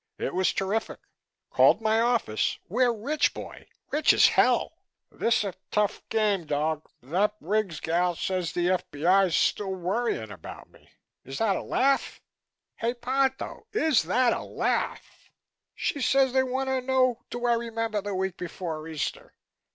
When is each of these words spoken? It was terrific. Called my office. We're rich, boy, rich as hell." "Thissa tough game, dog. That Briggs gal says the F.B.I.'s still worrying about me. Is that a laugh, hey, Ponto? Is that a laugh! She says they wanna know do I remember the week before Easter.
It 0.17 0.33
was 0.33 0.51
terrific. 0.51 0.99
Called 1.51 1.79
my 1.79 1.99
office. 2.01 2.57
We're 2.67 2.91
rich, 2.91 3.35
boy, 3.35 3.67
rich 3.91 4.13
as 4.13 4.29
hell." 4.29 4.79
"Thissa 5.15 5.53
tough 5.69 6.01
game, 6.09 6.47
dog. 6.47 6.89
That 7.03 7.39
Briggs 7.39 7.79
gal 7.79 8.15
says 8.15 8.51
the 8.53 8.67
F.B.I.'s 8.71 9.35
still 9.35 9.75
worrying 9.75 10.31
about 10.31 10.71
me. 10.71 10.89
Is 11.23 11.37
that 11.37 11.55
a 11.55 11.61
laugh, 11.61 12.19
hey, 12.77 12.95
Ponto? 12.95 13.67
Is 13.73 14.01
that 14.01 14.33
a 14.33 14.41
laugh! 14.41 15.29
She 15.75 16.01
says 16.01 16.33
they 16.33 16.41
wanna 16.41 16.81
know 16.81 17.21
do 17.29 17.45
I 17.45 17.53
remember 17.53 18.01
the 18.01 18.15
week 18.15 18.37
before 18.37 18.87
Easter. 18.87 19.35